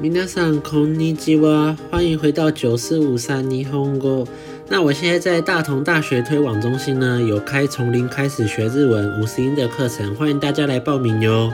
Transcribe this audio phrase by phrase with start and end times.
[0.00, 4.24] 明天こ空にち哇，欢迎回到九四五三霓虹哥。
[4.68, 11.52] 那我现在在大同大学推广中心呢，有开从零开始学日文五十音的课程，欢迎大家来报名哟。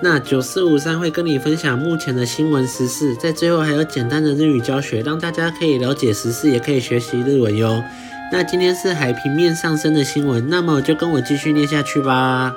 [0.00, 7.82] 那九四五三会跟你分享目前的新闻时事，在最后还有简单的日语教学，让大家可以了解时事，也可以学习日文哟。
[8.30, 12.54] 那今天是海平面上升的新闻，那么就跟我继续念下去吧。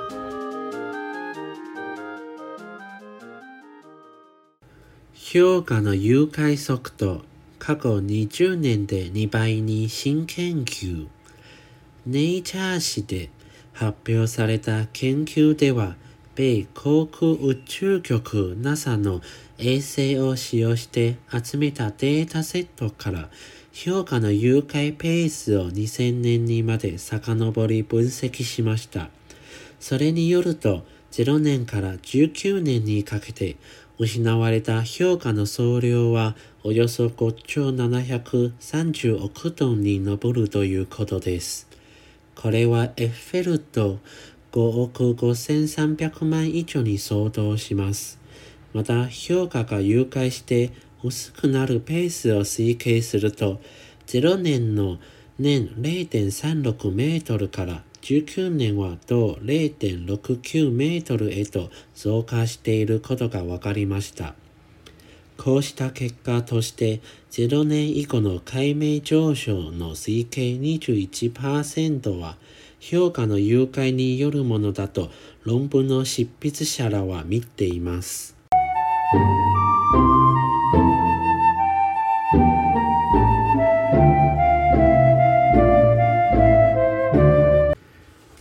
[5.36, 7.22] 評価の誘拐速度、
[7.58, 11.08] 過去20年で2倍に新研究。
[12.06, 13.30] ネイチャー誌で
[13.72, 15.96] 発表された研究では、
[16.36, 19.22] 米航空宇宙局 NASA の
[19.58, 23.28] 衛星を使用して集めたデータセットから
[23.72, 29.08] 評価の誘拐ペースを2000年にまで遡り分析しました。
[29.80, 30.84] それによると、
[31.22, 33.54] 0年から19年にかけて
[34.00, 41.68] 失われた評価の総量はおよそ5兆730億トンに上るということです。
[42.34, 44.00] これはエッフェルト
[44.50, 48.18] 5億5300万以上に相当します。
[48.72, 50.72] また評価が誘拐して
[51.04, 53.60] 薄くなるペースを推計すると
[54.08, 54.98] 0年の
[55.38, 64.34] 年0.36メートルから19年は同0.69メートルへと増加していることが分かりました。
[65.38, 67.00] こうした結果として、
[67.32, 72.36] 0年以降の解明上昇の推計21%は、
[72.78, 75.08] 評価の誘拐によるものだと
[75.44, 78.36] 論文の執筆者らは見ています。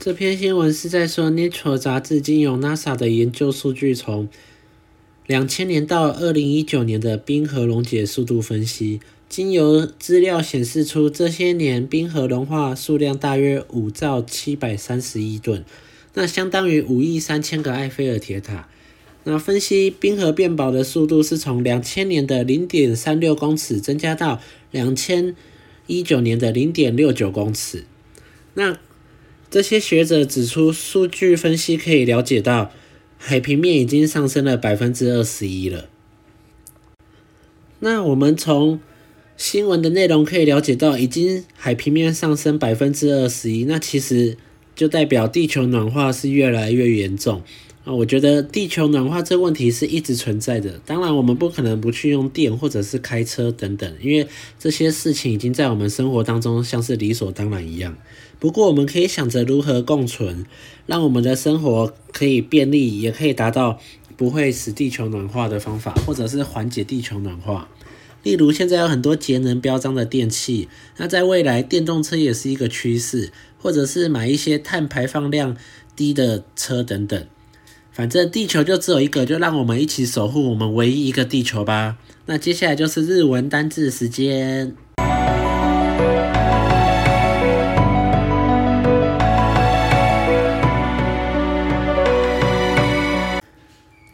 [0.06, 4.28] 这篇新闻是在说，《Nature》杂志经由 NASA 的研究数据，从
[5.28, 9.00] 两千年到二零一九年的冰河溶解速度分析。
[9.30, 15.64] 经由资料显示出，这些年冰河融化数量大约五兆七百三十亿吨，
[16.16, 18.67] 那相当于五亿三千个埃菲尔铁塔。
[19.23, 25.33] 那分析冰河变薄的速度是从两千年的零点三六公尺增加到两千
[25.88, 27.86] 一九年的零点六九公尺。
[28.56, 28.77] 那
[29.53, 32.71] 这些学者指出，数据分析可以了解到，
[33.19, 35.87] 海平面已经上升了百分之二十一了。
[37.81, 38.80] 那我们从
[39.37, 44.36] 新闻的内容可以了解到，已经海平面上升百分之二十一，那其实
[44.75, 47.43] 就代表地球暖化是越来越严重。
[47.86, 50.80] 啊，我觉得地球暖化这问题是一直存在的。
[50.86, 54.26] 当然，我们不可能不去用电或者是开车等等，因为
[54.58, 57.98] 这些事情已经在我们生活当中像是理所当然一样。
[58.39, 60.45] 不过，我们可以想着如何共存，
[60.86, 63.77] 让我们的生活可以便利，也可以达到
[64.15, 67.67] 不会使地球暖化的方法，或者是缓解地球暖化。
[68.23, 75.58] 例如，现在有很多节能标章的电器，那在未来电动车也是一个趋势，或者是买一些碳排放量
[75.98, 77.26] 低的车等等。
[77.93, 81.95] 反正地球就只有一个，就让我们一起守护我们唯一一个地球吧。
[82.26, 84.76] 那接下来就是日文单字时间。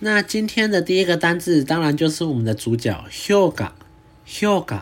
[0.02, 4.82] 那今天的第一个单字，当然就是我们的主角 “huga”，huga，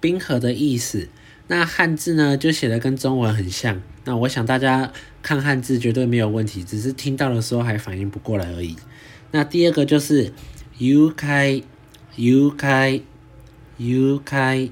[0.00, 1.08] 冰河的意思。
[1.48, 3.80] 那汉字呢，就写的跟中文很像。
[4.04, 4.92] 那我想大家
[5.22, 8.76] 看汉字绝对没有问题，只是听到的时候还反应不过来而已。
[9.30, 10.32] 那第二个就是
[10.78, 11.62] “u 开
[12.16, 13.00] u 开
[13.76, 14.68] u 开”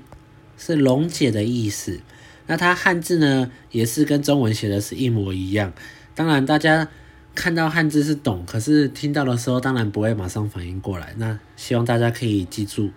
[0.59, 2.01] 是溶解的意思。
[2.47, 5.73] 那它汉字呢也是跟中文写的是一模一样。
[6.15, 6.89] 当然大家
[7.37, 11.15] 看到汉字是懂，可是听到的时候当然不会马上反应过来。
[11.19, 12.91] 那希望大家可以记住。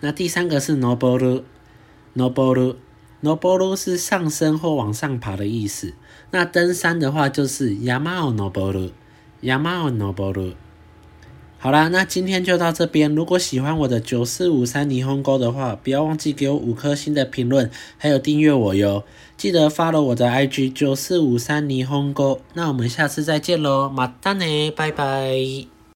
[0.00, 1.42] 那第三个是 “no b o a r
[2.16, 5.94] no boru，no boru 是上升或往上爬的意思。
[6.30, 10.54] 那登山的话就是 yama o no boru，yama o no boru。
[11.58, 13.12] 好啦，那今天就到这边。
[13.14, 19.02] 如果喜欢我的九四五三霓虹沟的话，不要忘记给我五颗星的评论，还有订阅我哟。
[19.36, 22.40] 记得 follow 我的 IG 九四五三霓虹沟。
[22.52, 25.73] 那我们下次再见喽，马达呢，拜拜。